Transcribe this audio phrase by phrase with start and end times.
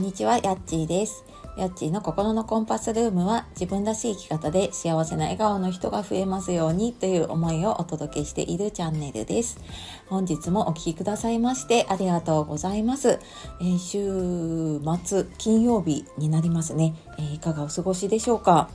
[0.00, 1.24] んにちは、やっちーです。
[1.58, 9.58] やっちーの心のコンパスルームは自分らしい生き方で幸せな笑顔の人が増えますようにという思いをお届けしているチャンネルです。
[10.08, 13.18] 本日もお聴きくださいましてありがとうございます。
[13.60, 18.70] えー週末金曜日になりますね、えーいかがお過ごしでしょうか？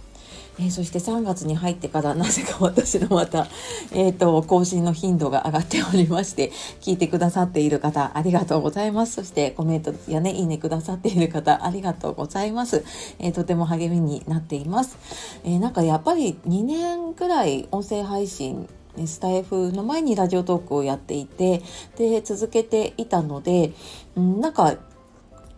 [0.60, 3.48] えーそして3月に入ってからなぜか私のまた、
[3.92, 9.14] えー、と更新の頻度が上がっておりまして聞いてくださっている方ありがとうございます。
[9.14, 12.84] そしてコメントやねいいねくださっている方ありがとうございます、
[13.20, 14.98] えーとても励みになっています、
[15.44, 18.68] えなんかやっぱり2年くらい音声配信
[19.06, 21.62] スタイフの前にラジオトークをやっていて
[21.98, 23.74] で続けていたので、
[24.16, 24.78] なんか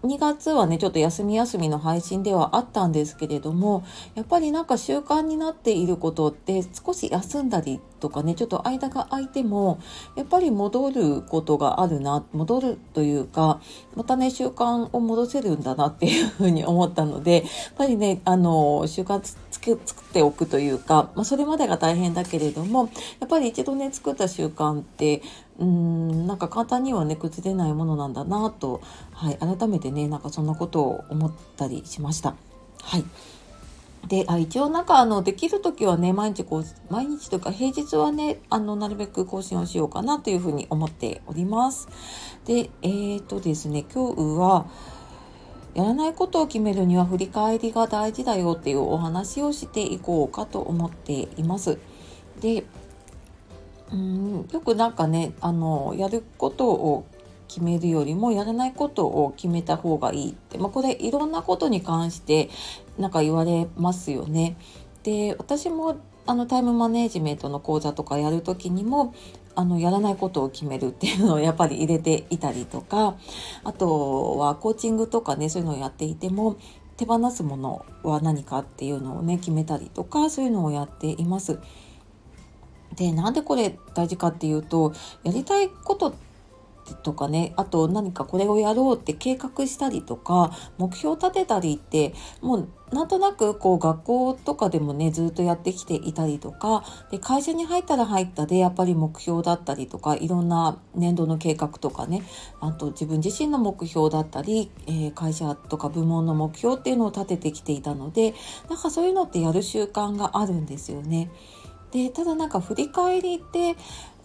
[0.03, 3.83] 2月はねちょっと休み休みの配信ではあったんですけれども
[4.15, 9.79] やっぱりなんか習慣になっていることって少し休んだりとかねちょっと間が空いても
[10.15, 13.61] やっぱり戻ることがあるな戻るというか
[13.95, 17.43] またね習慣を戻せるんだなっていうふうに思ったのでやっ
[17.77, 25.21] ぱりねあの習慣つけ作っておくというか、まあ、それまでが大変だけれどもやっぱり一度ね作った習慣って
[25.59, 32.35] うーんなんか簡単にはね崩れないものなんだなと、はい、改めてねなんかそんなことを思ったりしました。
[32.81, 33.03] はい
[34.07, 41.89] であ一応なんかあのできる時はね毎日こう毎日というか平日はねあのなるべく更新をしようかなというふうに思っております。
[42.45, 44.67] でえー、とですね今日は
[45.73, 51.77] やらないことを決めるには振り返りが大事だよっていうお話をしていこうかと思っています。
[52.39, 52.63] で
[53.91, 57.05] うんよくなんかねあのやることを
[57.47, 62.49] 決めるよりもやらないことを決めた方がいいって、まあ、これいろんなことに関して
[62.97, 64.57] なんか言われますよね。
[65.03, 69.13] で私もあのタイムマネジメントの講座とかやる時にも
[69.55, 73.17] あのやらないことを決めるっていうのをやっぱり入れていたりとか
[73.63, 76.57] あとはコーチングとかねそういうのをやっていても
[76.97, 81.59] 手放すものは何かっていうのをね決めたりとかそういうのをやっています。
[82.95, 84.93] でなんでこれ大事かっていうと
[85.23, 86.15] やりたいこと
[86.95, 102.23] とかねあと何かこれをやろうって計画したりとか目標立てたりってもうなんとなくこう学校とかでもねずっとやってきていたりとかで会社に入ったら入ったでやっぱり目標だったりとかいろんな年度の計画とかね
[102.61, 108.35] あと自分自身の目標だったり、えー会社とか部門の目標っていうのを立ててきていたので
[108.69, 111.31] なんかそういうのってやる習慣があるんですよね。
[111.91, 113.75] でただなんか振り返りって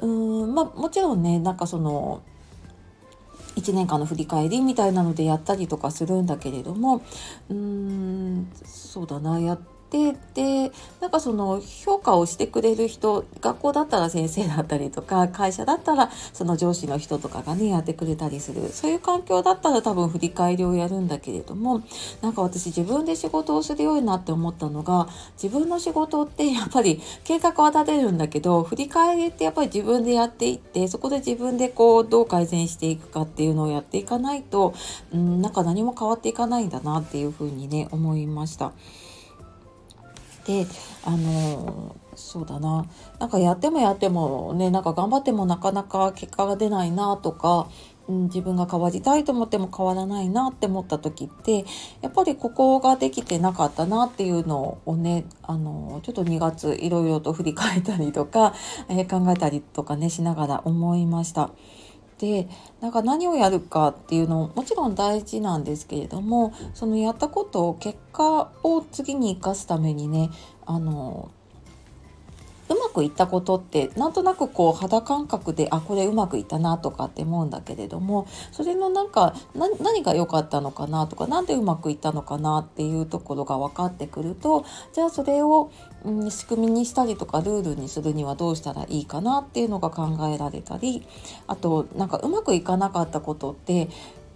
[0.01, 2.23] うんまあもちろんねなんかその
[3.57, 7.03] 1年間の振り返りみたいなのでやったりとかするんだけれども
[7.49, 21.83] うーんそうだなやってでなんかその評価をしてくれる人学校だったら先生だったりとか 会社だったらその上司の人とかがねやってくれたりするそういう環境だったら多分振り返りをやるんだけれども
[22.23, 25.09] なんか私自分で仕事をするようになって思ったのが
[25.41, 34.73] 自分の仕事ってやっぱり計画は立てるんだけど振り返りってやっぱり自分でやっていってそこで自分でこうどう改善していくかっていうのをやっていかないと
[35.13, 38.73] うんなんか何も変わっていかないんだなっていうふうにね思いました。
[40.47, 40.67] で
[41.05, 42.87] あのそうだな
[43.19, 47.69] なんかやってもやってもねなんか頑張ってもなかなか結果が出ないなとか、
[48.09, 51.65] うん、自分が変わりたいと思っても変わらないなって思った時って
[52.01, 58.55] やっぱりここができてなかったなっていうのをねあのちょっと2月いろいろと振り返ったりとか、
[58.89, 61.51] えー考えたりとかねしながら思いました。
[62.23, 62.49] で
[62.81, 70.31] なんか何をやるかっていうのももちろん大事なんですけれどもそのやったことを結果を次に生かすためにね
[70.65, 71.33] あの
[72.73, 79.35] うまくいったことってなんとなくこう肌感覚であこれうまくいったなとかって思うんだけれどもそれのなんか
[79.81, 85.71] 何が良かったのかなとか何でうまくいったのかなっていうところが分かってくるとじゃあそれを、
[86.05, 91.07] うん、仕組みにしたりとかルールにするにはどうしたらいいかなっていうのが考えられたり
[91.47, 93.89] あとなんかうまくいかなかったことって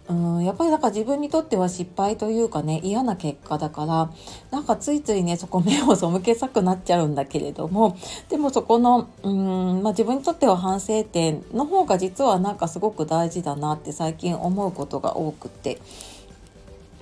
[0.08, 4.10] うんやっぱりなんか自分にとっては失敗というかね嫌な結果だから
[4.52, 7.96] なんかついついねそこ目を背けたくなっちゃうんだけれども
[8.28, 15.80] でもそこのうん、まあ、自分にとっては反省点の方が実はなんかすごく大事だなって最近思うことが多くて。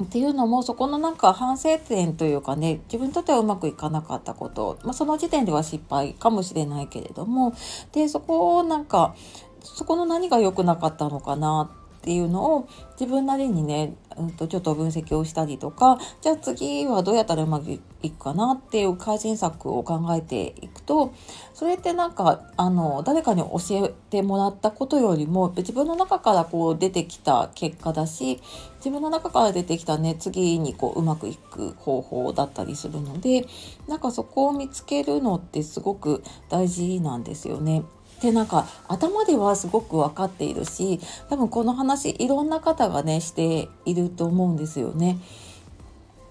[0.02, 7.54] っていうのもそこのなんか反省点というかね自分にとってはうまくいかなかったこと、まあ、その時点では失敗かもしれないけれども
[7.92, 9.14] でそこをなんか
[9.62, 12.68] そこの何が良くなかったのかなってていうのを
[13.00, 21.14] 自分なりにね、うん、とちょっと分析をしたりとかじゃあ次はどうやったらうまくいくかなっていう改善策を考えていくと
[21.54, 28.42] それってなんかあの誰かに教えてもらったことよりも自分の中からこう出てきた結果だし
[28.76, 33.46] 自分の中から出てきたね次にこううまくいく方法だったりするので
[33.88, 37.82] なんかそこを見つけるのってすごく大事なんですよね。
[38.20, 45.18] でなんか頭ではすごく分かっているし多分この話いろんな方がねしていると思うんですよね。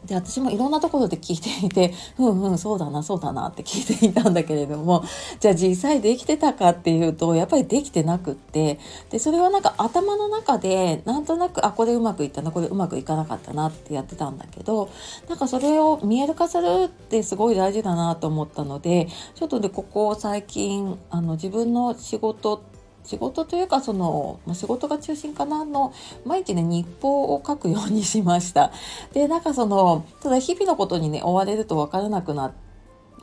[0.06, 5.04] で私もいろんなところで聞いていて うんうんそうだなそうだなって聞いていたんだけれども
[5.40, 8.80] じゃあ実際できてたかっていうとやっぱりできてなくって
[9.10, 14.90] でそれはなんか頭の中でなんとなくあこれうまくいったなこれうまくいかなかったなってやってたんだけど
[15.30, 22.74] なんかそれを見える化するってすごい大事だなと思ったのでちょっとでここ最近あの自分の仕事って
[23.04, 25.94] 仕事というかその、まあ、仕事が中心かなの
[26.26, 28.72] 毎日ね日報を書くようにしました
[29.14, 32.64] でなんかそのただ日々のことにね追われると分からなくなって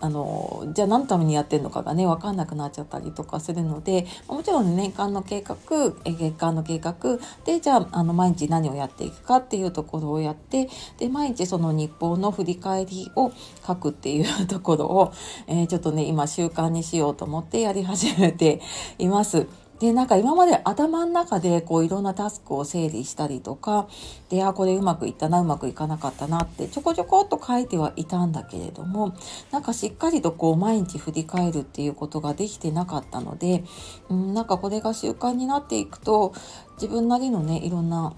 [0.01, 5.57] あのじゃあ何のためにやってるのかがね分かんなくなっちゃったりとかするのでもちろん、ね、年間の計画
[6.05, 6.97] 月間の計画
[7.45, 13.31] でじゃああの毎日何をやっていくかっていうところをやってで毎日その日報の振り返りを
[13.67, 15.13] 書くっていうところを、
[15.47, 18.61] えー、ちょっとね今習慣にしようと思ってやり始めて
[18.99, 19.47] います。
[19.81, 23.89] で、なんか今まで頭の中でこういろんなタスクを整理したりとか、
[24.29, 29.15] で、あ、これうまくいったな、うまくいかなかったなってちょこちょこっと書いてはいたんだけれども、
[29.51, 33.65] なんかしっかりとこう毎日振り返るっていうことができてなかったので、
[34.11, 36.35] うん、なんかこれが習慣になっていくと、
[36.75, 38.13] 自分なりのね、いろんな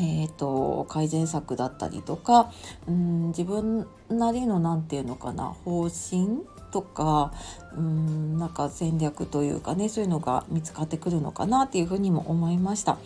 [0.00, 2.50] えーと、改善策だったりとか
[2.88, 6.40] うん自分なりの何て言うのかな方針
[6.72, 7.32] とか
[7.76, 12.98] うんなんか戦略というかねそういうのが見つかってくるのかなっていうふうにも思いました。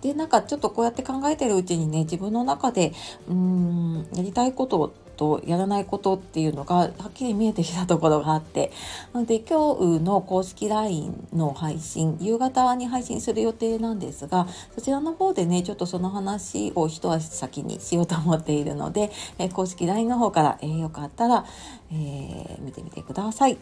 [0.00, 2.92] でなんかちょっとこうやって考えてるうちにね自分の中で
[3.28, 8.72] うんやりたいこととやらないことっていうのがはっきり見えてきたところがあって
[9.12, 21.44] なので今日の公式 LINE の配信夕方に配信する予定なんですがそちらの方でねちょっとその話を一足先にしようと思っているので、え公式 LINE の方から、えー、よかったら、
[21.92, 23.58] えー、見てみてください。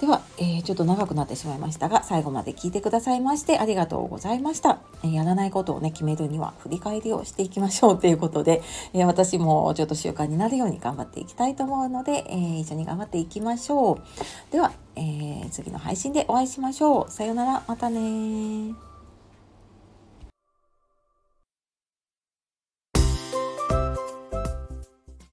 [0.00, 4.80] では、えー、ちょっと長くなってしまいましたが、最後まで聞いてくださいましてありがとうございました。
[5.02, 8.62] えー、やらないことをね、決めるには振り返りをしていきましょうということで、
[8.92, 14.52] えー、私もちょっと習慣になるように頑張っていきたいと思うので、え一緒に頑張っていきましょう。
[14.52, 17.10] では、え次の配信でお会いしましょう。
[17.10, 18.95] さようなら、またね